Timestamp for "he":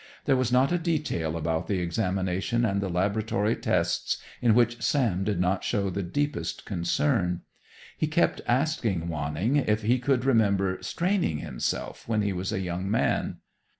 7.95-8.07, 9.83-9.99, 12.23-12.33